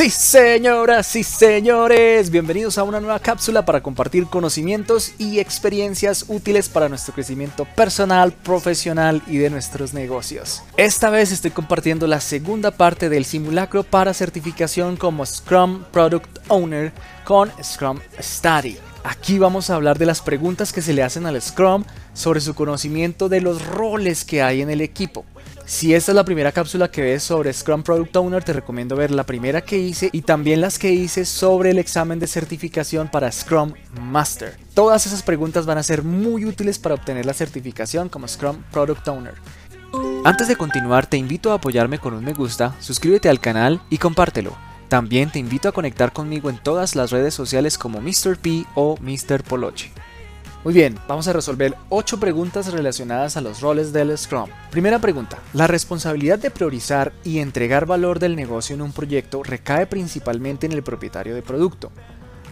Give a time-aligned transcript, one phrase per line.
[0.00, 6.70] Sí, señoras y señores, bienvenidos a una nueva cápsula para compartir conocimientos y experiencias útiles
[6.70, 10.62] para nuestro crecimiento personal, profesional y de nuestros negocios.
[10.78, 16.92] Esta vez estoy compartiendo la segunda parte del simulacro para certificación como Scrum Product Owner
[17.24, 18.78] con Scrum Study.
[19.04, 22.54] Aquí vamos a hablar de las preguntas que se le hacen al Scrum sobre su
[22.54, 25.26] conocimiento de los roles que hay en el equipo.
[25.70, 29.12] Si esta es la primera cápsula que ves sobre Scrum Product Owner, te recomiendo ver
[29.12, 33.30] la primera que hice y también las que hice sobre el examen de certificación para
[33.30, 34.58] Scrum Master.
[34.74, 39.06] Todas esas preguntas van a ser muy útiles para obtener la certificación como Scrum Product
[39.06, 39.34] Owner.
[40.24, 43.98] Antes de continuar, te invito a apoyarme con un me gusta, suscríbete al canal y
[43.98, 44.56] compártelo.
[44.88, 48.38] También te invito a conectar conmigo en todas las redes sociales como Mr.
[48.42, 49.44] P o Mr.
[49.44, 49.92] Poloche.
[50.62, 54.50] Muy bien, vamos a resolver 8 preguntas relacionadas a los roles del Scrum.
[54.70, 59.86] Primera pregunta, la responsabilidad de priorizar y entregar valor del negocio en un proyecto recae
[59.86, 61.90] principalmente en el propietario de producto.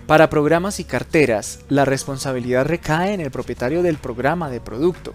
[0.07, 5.13] Para programas y carteras, la responsabilidad recae en el propietario del programa de producto.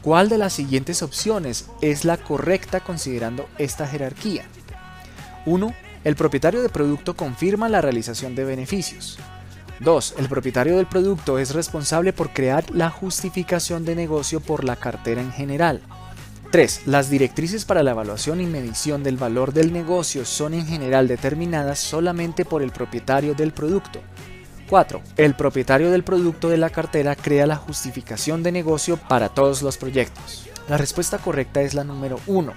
[0.00, 4.46] ¿Cuál de las siguientes opciones es la correcta considerando esta jerarquía?
[5.44, 5.74] 1.
[6.04, 9.18] El propietario de producto confirma la realización de beneficios.
[9.80, 10.14] 2.
[10.18, 15.20] El propietario del producto es responsable por crear la justificación de negocio por la cartera
[15.20, 15.82] en general.
[16.50, 16.82] 3.
[16.86, 21.78] Las directrices para la evaluación y medición del valor del negocio son en general determinadas
[21.78, 24.00] solamente por el propietario del producto.
[24.68, 25.02] 4.
[25.16, 29.78] El propietario del producto de la cartera crea la justificación de negocio para todos los
[29.78, 30.48] proyectos.
[30.68, 32.52] La respuesta correcta es la número 1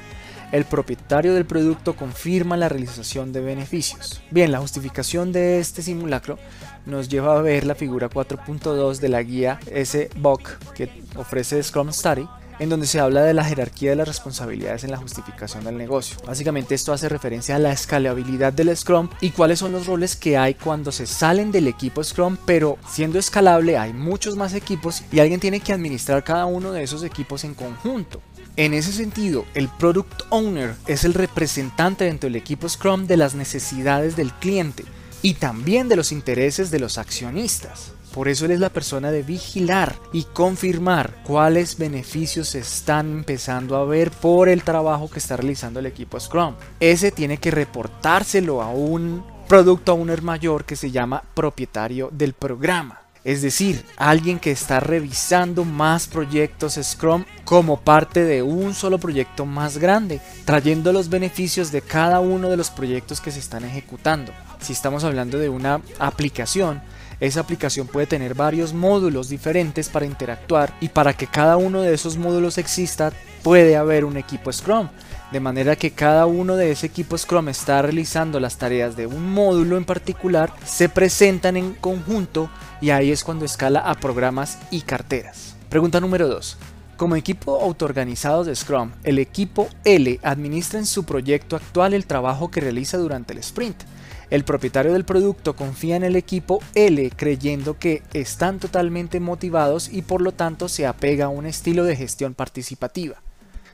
[0.51, 4.21] el propietario del producto confirma la realización de beneficios.
[4.31, 6.37] Bien, la justificación de este simulacro
[6.85, 12.27] nos lleva a ver la figura 4.2 de la guía SBOC que ofrece Scrum Study,
[12.59, 16.17] en donde se habla de la jerarquía de las responsabilidades en la justificación del negocio.
[16.25, 20.37] Básicamente esto hace referencia a la escalabilidad del Scrum y cuáles son los roles que
[20.37, 25.19] hay cuando se salen del equipo Scrum, pero siendo escalable hay muchos más equipos y
[25.19, 28.21] alguien tiene que administrar cada uno de esos equipos en conjunto.
[28.57, 33.35] En ese sentido, el Product Owner es el representante dentro del equipo Scrum de las
[33.35, 34.85] necesidades del cliente
[35.21, 37.91] y también de los intereses de los accionistas.
[38.13, 43.75] Por eso él es la persona de vigilar y confirmar cuáles beneficios se están empezando
[43.75, 46.55] a ver por el trabajo que está realizando el equipo Scrum.
[46.79, 53.04] Ese tiene que reportárselo a un Product Owner mayor que se llama propietario del programa.
[53.25, 59.47] Es decir, alguien que está revisando más proyectos Scrum como parte de un solo proyecto
[59.47, 64.31] más grande, trayendo los beneficios de cada uno de los proyectos que se están ejecutando.
[64.59, 66.83] Si estamos hablando de una aplicación,
[67.19, 71.95] esa aplicación puede tener varios módulos diferentes para interactuar y para que cada uno de
[71.95, 74.87] esos módulos exista puede haber un equipo Scrum
[75.35, 79.33] de manera que cada uno de ese equipo Scrum está realizando las tareas de un
[79.33, 84.83] módulo en particular, se presentan en conjunto y ahí es cuando escala a programas y
[84.83, 85.57] carteras.
[85.67, 86.57] Pregunta número 2.
[86.95, 92.49] Como equipo autoorganizado de Scrum, el equipo L administra en su proyecto actual el trabajo
[92.49, 93.83] que realiza durante el sprint.
[94.29, 100.01] El propietario del producto confía en el equipo L creyendo que están totalmente motivados y
[100.01, 103.24] por lo tanto se apega a un estilo de gestión participativa.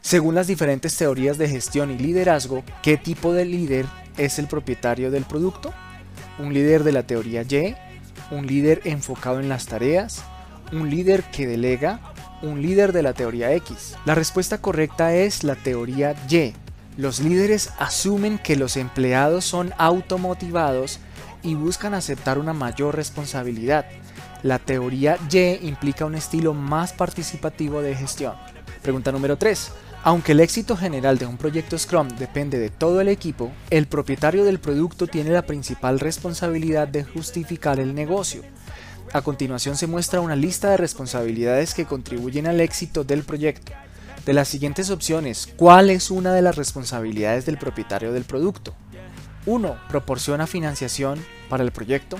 [0.01, 3.85] Según las diferentes teorías de gestión y liderazgo, ¿qué tipo de líder
[4.17, 5.73] es el propietario del producto?
[6.39, 7.75] ¿Un líder de la teoría Y?
[8.31, 10.23] ¿Un líder enfocado en las tareas?
[10.71, 11.99] ¿Un líder que delega?
[12.41, 13.95] ¿Un líder de la teoría X?
[14.05, 16.53] La respuesta correcta es la teoría Y.
[16.97, 20.99] Los líderes asumen que los empleados son automotivados
[21.43, 23.85] y buscan aceptar una mayor responsabilidad.
[24.41, 28.33] La teoría Y implica un estilo más participativo de gestión.
[28.81, 29.71] Pregunta número 3.
[30.03, 34.43] Aunque el éxito general de un proyecto Scrum depende de todo el equipo, el propietario
[34.43, 38.41] del producto tiene la principal responsabilidad de justificar el negocio.
[39.13, 43.73] A continuación se muestra una lista de responsabilidades que contribuyen al éxito del proyecto.
[44.25, 48.73] De las siguientes opciones, ¿cuál es una de las responsabilidades del propietario del producto?
[49.45, 49.77] 1.
[49.87, 52.17] Proporciona financiación para el proyecto.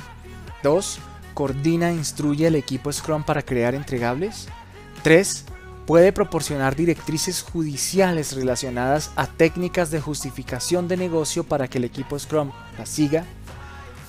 [0.62, 1.00] 2.
[1.34, 4.50] Coordina e instruye al equipo Scrum para crear entregables.
[5.02, 5.46] 3
[5.92, 12.18] puede proporcionar directrices judiciales relacionadas a técnicas de justificación de negocio para que el equipo
[12.18, 13.26] Scrum las siga.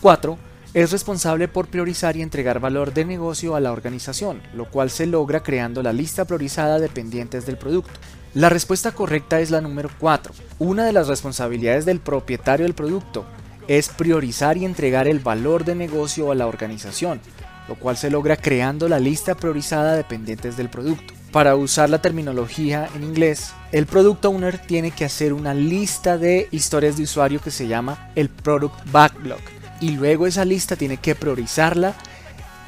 [0.00, 0.38] 4.
[0.74, 5.06] Es responsable por priorizar y entregar valor de negocio a la organización, lo cual se
[5.06, 7.98] logra creando la lista priorizada de pendientes del producto.
[8.32, 10.32] La respuesta correcta es la número 4.
[10.60, 13.26] Una de las responsabilidades del propietario del producto
[13.66, 17.20] es priorizar y entregar el valor de negocio a la organización,
[17.66, 21.21] lo cual se logra creando la lista priorizada de pendientes del producto.
[21.32, 26.46] Para usar la terminología en inglés, el Product Owner tiene que hacer una lista de
[26.50, 29.40] historias de usuario que se llama el Product Backlog.
[29.80, 31.94] Y luego esa lista tiene que priorizarla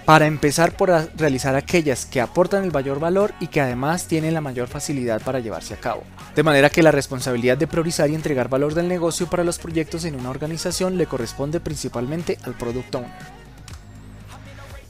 [0.06, 4.40] para empezar por realizar aquellas que aportan el mayor valor y que además tienen la
[4.40, 6.02] mayor facilidad para llevarse a cabo.
[6.34, 10.04] De manera que la responsabilidad de priorizar y entregar valor del negocio para los proyectos
[10.04, 13.43] en una organización le corresponde principalmente al Product Owner.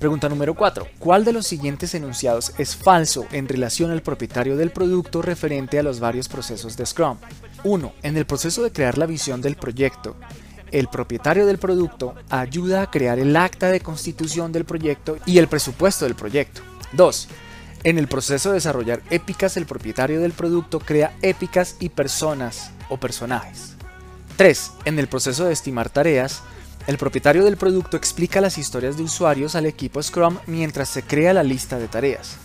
[0.04, 0.86] Pregunta número 4.
[0.98, 5.82] ¿Cuál de los siguientes enunciados es falso en relación al propietario del producto referente a
[5.82, 7.16] los varios procesos de Scrum?
[7.64, 7.92] 1.
[8.02, 10.14] En el proceso de crear la visión del proyecto,
[10.70, 15.48] el propietario del producto ayuda a crear el acta de constitución del proyecto y el
[15.48, 16.60] presupuesto del proyecto.
[16.92, 17.28] 2.
[17.84, 22.98] En el proceso de desarrollar épicas, el propietario del producto crea épicas y personas o
[22.98, 23.72] personajes.
[24.36, 24.72] 3.
[24.84, 26.42] En el proceso de estimar tareas,
[26.86, 31.32] el propietario del producto explica las historias de usuarios al equipo Scrum mientras se crea
[31.32, 32.36] la lista de tareas.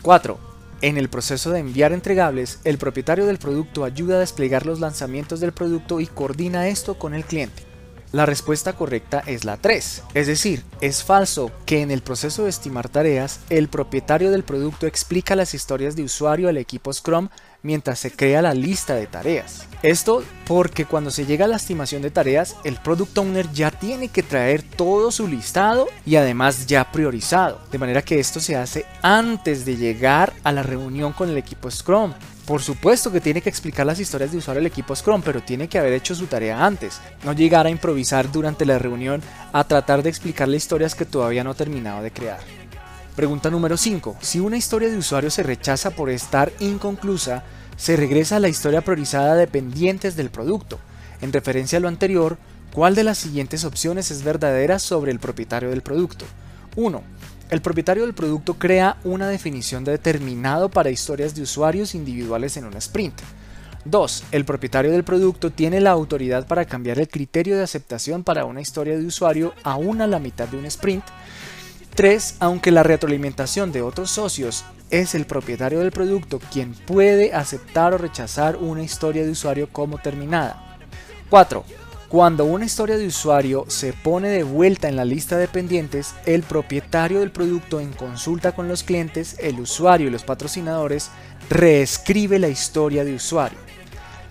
[0.00, 0.38] 4.
[0.80, 5.40] En el proceso de enviar entregables, el propietario del producto ayuda a desplegar los lanzamientos
[5.40, 7.64] del producto y coordina esto con el cliente.
[8.12, 12.50] La respuesta correcta es la 3, es decir, es falso que en el proceso de
[12.50, 17.28] estimar tareas, el propietario del producto explica las historias de usuario al equipo Scrum
[17.62, 19.66] mientras se crea la lista de tareas.
[19.82, 24.08] Esto porque cuando se llega a la estimación de tareas, el Product Owner ya tiene
[24.08, 28.86] que traer todo su listado y además ya priorizado, de manera que esto se hace
[29.02, 32.12] antes de llegar a la reunión con el equipo Scrum.
[32.46, 35.68] Por supuesto que tiene que explicar las historias de usuario al equipo Scrum, pero tiene
[35.68, 39.20] que haber hecho su tarea antes, no llegar a improvisar durante la reunión
[39.52, 42.55] a tratar de explicarle historias que todavía no ha terminado de crear.
[43.16, 44.18] Pregunta número 5.
[44.20, 48.82] Si una historia de usuario se rechaza por estar inconclusa, se regresa a la historia
[48.82, 50.78] priorizada de pendientes del producto.
[51.22, 52.36] En referencia a lo anterior,
[52.74, 56.26] ¿cuál de las siguientes opciones es verdadera sobre el propietario del producto?
[56.76, 57.02] 1.
[57.48, 62.76] El propietario del producto crea una definición determinado para historias de usuarios individuales en un
[62.76, 63.18] sprint.
[63.86, 64.24] 2.
[64.32, 68.60] El propietario del producto tiene la autoridad para cambiar el criterio de aceptación para una
[68.60, 71.04] historia de usuario aún a la mitad de un sprint.
[71.96, 72.36] 3.
[72.40, 77.98] Aunque la retroalimentación de otros socios es el propietario del producto quien puede aceptar o
[77.98, 80.78] rechazar una historia de usuario como terminada.
[81.30, 81.64] 4.
[82.08, 86.42] Cuando una historia de usuario se pone de vuelta en la lista de pendientes, el
[86.42, 91.10] propietario del producto en consulta con los clientes, el usuario y los patrocinadores
[91.48, 93.65] reescribe la historia de usuario.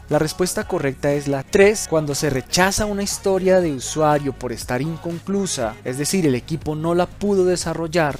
[0.07, 1.87] La respuesta correcta es la 3.
[1.89, 6.93] Cuando se rechaza una historia de usuario por estar inconclusa, es decir, el equipo no
[6.93, 8.19] la pudo desarrollar,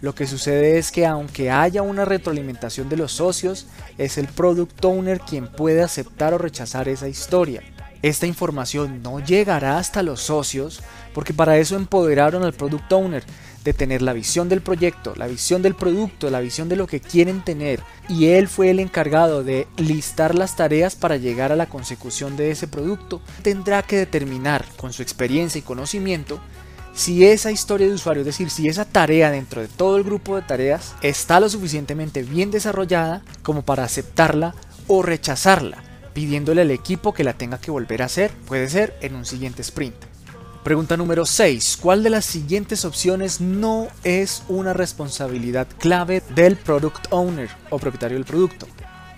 [0.00, 4.84] lo que sucede es que aunque haya una retroalimentación de los socios, es el product
[4.84, 7.62] owner quien puede aceptar o rechazar esa historia.
[8.02, 10.82] Esta información no llegará hasta los socios
[11.14, 13.22] porque para eso empoderaron al product owner
[13.64, 17.00] de tener la visión del proyecto, la visión del producto, la visión de lo que
[17.00, 21.68] quieren tener y él fue el encargado de listar las tareas para llegar a la
[21.68, 26.40] consecución de ese producto, tendrá que determinar con su experiencia y conocimiento
[26.94, 30.36] si esa historia de usuario, es decir, si esa tarea dentro de todo el grupo
[30.36, 34.54] de tareas está lo suficientemente bien desarrollada como para aceptarla
[34.88, 35.82] o rechazarla,
[36.12, 39.62] pidiéndole al equipo que la tenga que volver a hacer, puede ser en un siguiente
[39.62, 40.11] sprint.
[40.62, 41.78] Pregunta número 6.
[41.82, 48.16] ¿Cuál de las siguientes opciones no es una responsabilidad clave del product owner o propietario
[48.16, 48.68] del producto?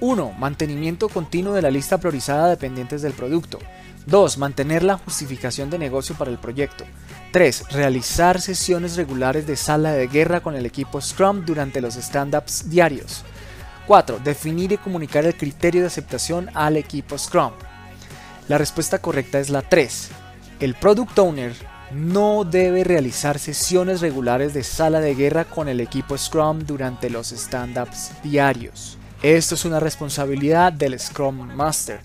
[0.01, 0.33] 1.
[0.39, 3.59] Mantenimiento continuo de la lista priorizada de pendientes del producto.
[4.07, 4.39] 2.
[4.39, 6.87] Mantener la justificación de negocio para el proyecto.
[7.33, 7.73] 3.
[7.73, 13.23] Realizar sesiones regulares de sala de guerra con el equipo Scrum durante los stand-ups diarios.
[13.87, 14.19] 4.
[14.25, 17.53] Definir y comunicar el criterio de aceptación al equipo Scrum.
[18.49, 20.09] La respuesta correcta es la 3
[20.61, 21.53] el Product Owner
[21.93, 27.33] no debe realizar sesiones regulares de sala de guerra con el equipo Scrum durante los
[27.33, 28.99] stand-ups diarios.
[29.23, 32.01] Esto es una responsabilidad del Scrum Master.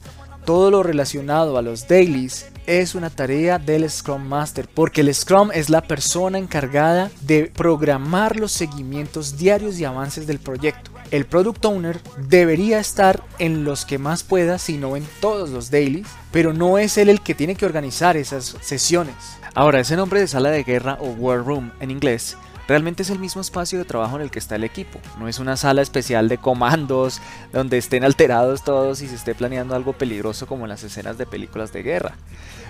[0.46, 5.52] Todo lo relacionado a los dailies es una tarea del Scrum Master, porque el Scrum
[5.54, 10.89] es la persona encargada de programar los seguimientos diarios y avances del proyecto.
[11.12, 15.72] El Product Owner debería estar en los que más pueda, si no en todos los
[15.72, 19.16] dailies, pero no es él el que tiene que organizar esas sesiones.
[19.56, 22.38] Ahora, ese nombre de sala de guerra o War Room en inglés
[22.68, 25.00] realmente es el mismo espacio de trabajo en el que está el equipo.
[25.18, 27.20] No es una sala especial de comandos
[27.52, 31.26] donde estén alterados todos y se esté planeando algo peligroso como en las escenas de
[31.26, 32.14] películas de guerra.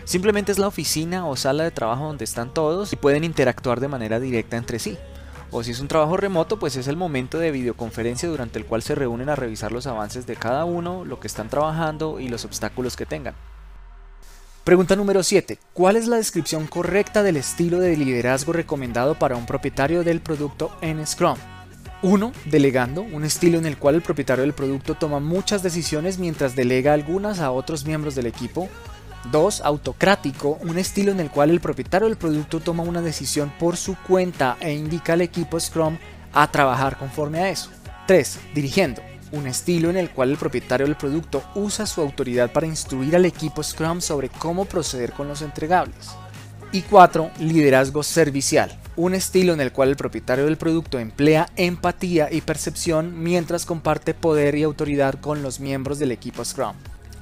[0.05, 3.89] Simplemente es la oficina o sala de trabajo donde están todos y pueden interactuar de
[3.89, 4.97] manera directa entre sí.
[5.51, 8.83] O si es un trabajo remoto, pues es el momento de videoconferencia durante el cual
[8.83, 12.45] se reúnen a revisar los avances de cada uno, lo que están trabajando y los
[12.45, 13.33] obstáculos que tengan.
[14.63, 15.57] Pregunta número 7.
[15.73, 20.71] ¿Cuál es la descripción correcta del estilo de liderazgo recomendado para un propietario del producto
[20.81, 21.37] en Scrum?
[22.03, 22.31] 1.
[22.45, 26.93] Delegando, un estilo en el cual el propietario del producto toma muchas decisiones mientras delega
[26.93, 28.69] algunas a otros miembros del equipo.
[29.31, 29.61] 2.
[29.61, 33.95] Autocrático, un estilo en el cual el propietario del producto toma una decisión por su
[33.95, 35.97] cuenta e indica al equipo Scrum
[36.33, 37.69] a trabajar conforme a eso.
[38.07, 38.39] 3.
[38.55, 43.15] Dirigiendo, un estilo en el cual el propietario del producto usa su autoridad para instruir
[43.15, 46.09] al equipo Scrum sobre cómo proceder con los entregables.
[46.71, 47.31] Y 4.
[47.39, 53.21] Liderazgo servicial, un estilo en el cual el propietario del producto emplea empatía y percepción
[53.23, 56.75] mientras comparte poder y autoridad con los miembros del equipo Scrum.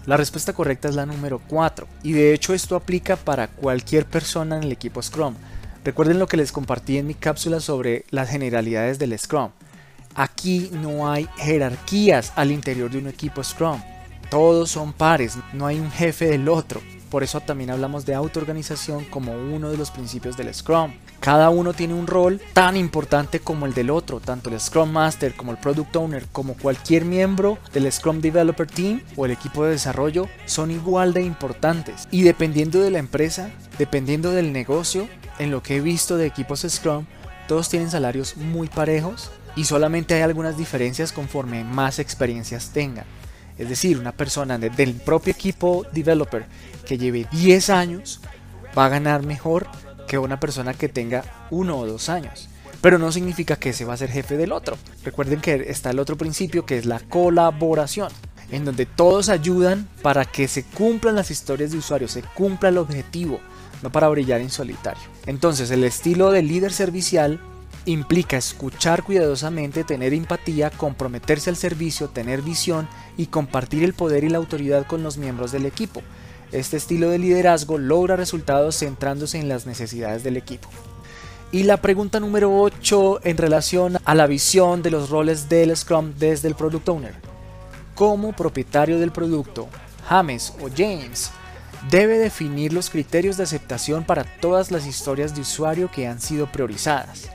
[0.07, 4.55] La respuesta correcta es la número 4, y de hecho esto aplica para cualquier persona
[4.55, 5.35] en el equipo Scrum.
[5.83, 9.51] Recuerden lo que les compartí en mi cápsula sobre las generalidades del Scrum.
[10.15, 13.81] Aquí no hay jerarquías al interior de un equipo Scrum.
[14.29, 16.81] Todos son pares, no hay un jefe del otro.
[17.11, 20.93] Por eso también hablamos de autoorganización como uno de los principios del Scrum.
[21.19, 25.33] Cada uno tiene un rol tan importante como el del otro, tanto el Scrum Master
[25.33, 29.71] como el Product Owner, como cualquier miembro del Scrum Developer Team o el equipo de
[29.71, 32.07] desarrollo, son igual de importantes.
[32.11, 35.07] Y dependiendo de la empresa, dependiendo del negocio,
[35.39, 37.05] en lo que he visto de equipos Scrum,
[37.47, 43.05] todos tienen salarios muy parejos y solamente hay algunas diferencias conforme más experiencias tengan.
[43.57, 46.45] Es decir, una persona del propio equipo developer
[46.85, 48.21] que lleve 10 años
[48.77, 49.67] va a ganar mejor
[50.07, 52.49] que una persona que tenga uno o dos años.
[52.81, 54.77] Pero no significa que se va a ser jefe del otro.
[55.03, 58.11] Recuerden que está el otro principio que es la colaboración,
[58.51, 62.77] en donde todos ayudan para que se cumplan las historias de usuario, se cumpla el
[62.77, 63.39] objetivo,
[63.83, 65.03] no para brillar en solitario.
[65.25, 67.39] Entonces el estilo de líder servicial
[67.85, 74.29] implica escuchar cuidadosamente, tener empatía, comprometerse al servicio, tener visión y compartir el poder y
[74.29, 76.03] la autoridad con los miembros del equipo.
[76.51, 80.69] Este estilo de liderazgo logra resultados centrándose en las necesidades del equipo.
[81.51, 86.13] Y la pregunta número 8 en relación a la visión de los roles del Scrum
[86.17, 87.15] desde el Product Owner.
[87.95, 89.67] Como propietario del producto,
[90.07, 91.31] James o James
[91.89, 96.51] debe definir los criterios de aceptación para todas las historias de usuario que han sido
[96.51, 97.29] priorizadas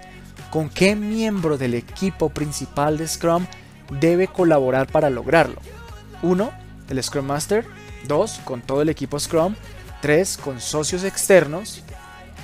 [0.52, 3.47] con qué miembro del equipo principal de Scrum
[4.00, 5.57] debe colaborar para lograrlo.
[6.23, 6.52] 1.
[6.90, 7.64] El Scrum Master.
[8.07, 8.41] 2.
[8.45, 9.55] Con todo el equipo Scrum.
[10.01, 10.37] 3.
[10.39, 11.83] Con socios externos.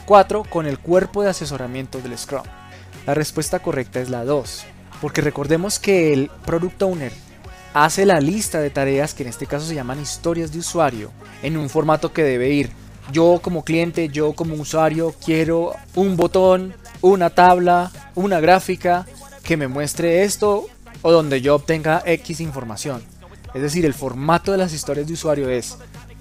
[0.07, 0.45] 4.
[0.45, 2.45] Con el cuerpo de asesoramiento del Scrum.
[3.07, 4.65] La respuesta correcta es la 2.
[5.00, 7.12] Porque recordemos que el Product Owner
[7.75, 11.12] hace la lista de tareas que en este caso se llaman historias de usuario
[11.43, 12.71] en un formato que debe ir.
[13.12, 19.07] Yo como cliente, yo como usuario quiero un botón una tabla, una gráfica
[19.43, 20.67] que me muestre esto
[21.03, 23.03] o donde yo obtenga X información.
[23.55, 25.76] Es decir, el formato de las historias de usuario es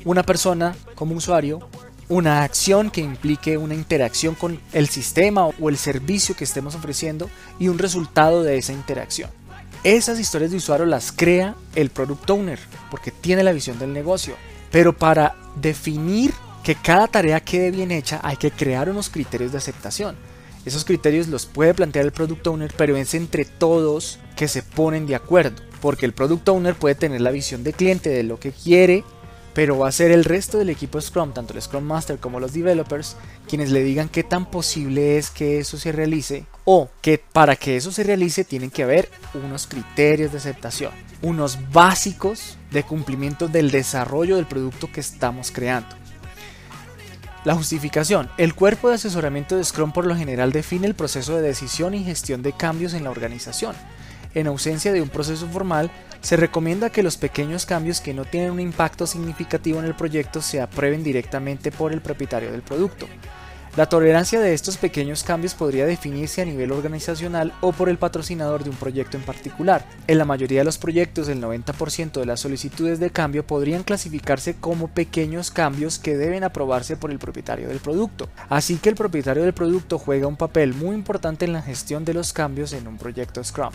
[0.05, 1.67] una persona como usuario,
[2.10, 7.29] una acción que implique una interacción con el sistema o el servicio que estemos ofreciendo
[7.60, 9.29] y un resultado de esa interacción.
[9.84, 14.36] Esas historias de usuario las crea el product owner porque tiene la visión del negocio.
[14.72, 19.57] Pero para definir que cada tarea quede bien hecha hay que crear unos criterios de
[19.57, 20.15] aceptación.
[20.65, 25.07] Esos criterios los puede plantear el Product Owner, pero es entre todos que se ponen
[25.07, 25.66] de acuerdo.
[25.81, 29.03] Porque el Product Owner puede tener la visión de cliente de lo que quiere,
[29.57, 32.53] pero va a ser el resto del equipo Scrum, tanto el Scrum Master como los
[32.53, 33.15] developers,
[33.48, 37.75] quienes le digan qué tan posible es que eso se realice o que para que
[37.75, 40.91] eso se realice tienen que haber unos criterios de aceptación,
[41.24, 45.96] unos básicos de cumplimiento del desarrollo del producto que estamos creando.
[47.43, 48.29] La justificación.
[48.38, 52.03] El cuerpo de asesoramiento de Scrum por lo general define el proceso de decisión y
[52.03, 53.74] gestión de cambios en la organización.
[54.38, 55.89] En ausencia de un proceso formal,
[56.22, 60.44] se recomienda que los pequeños cambios que no tienen un impacto significativo en el proyecto
[60.44, 63.08] se aprueben directamente por el propietario del producto.
[63.75, 68.63] La tolerancia de estos pequeños cambios podría definirse a nivel organizacional o por el patrocinador
[68.63, 69.84] de un proyecto en particular.
[70.06, 74.56] En la mayoría de los proyectos, el 90% de las solicitudes de cambio podrían clasificarse
[74.56, 78.29] como pequeños cambios que deben aprobarse por el propietario del producto.
[78.50, 82.13] Así que el propietario del producto juega un papel muy importante en la gestión de
[82.13, 83.74] los cambios en un proyecto Scrum.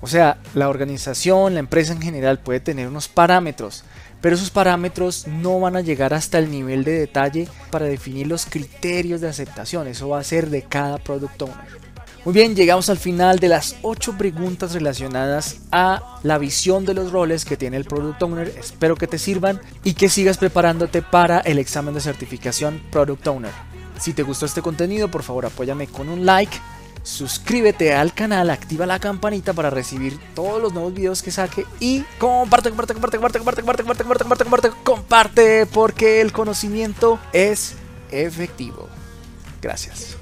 [0.00, 3.84] O sea, la organización, la empresa en general puede tener unos parámetros,
[4.20, 8.46] pero esos parámetros no van a llegar hasta el nivel de detalle para definir los
[8.46, 9.88] criterios de aceptación.
[9.88, 11.80] Eso va a ser de cada product owner.
[12.22, 17.12] Muy bien, llegamos al final de las 8 preguntas relacionadas a la visión de los
[17.12, 18.52] roles que tiene el Product Owner.
[18.58, 23.52] Espero que te sirvan y que sigas preparándote para el examen de certificación Product Owner.
[23.98, 26.54] Si te gustó este contenido, por favor apóyame con un like
[27.02, 32.02] suscríbete al canal, activa la campanita para recibir todos los nuevos videos que saque y
[32.18, 37.74] comparte, comparte, comparte, comparte, comparte, comparte, comparte, comparte, comparte, porque el conocimiento es
[38.10, 38.88] efectivo.
[39.62, 40.16] Gracias.